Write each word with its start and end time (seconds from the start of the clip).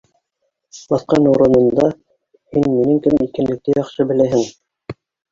—Баҫҡан 0.91 1.25
урынында, 1.31 1.83
һин 2.57 2.65
минең 2.77 3.01
кем 3.09 3.19
икәнлекте 3.27 3.75
яҡшы 3.81 4.07
беләһең 4.13 4.43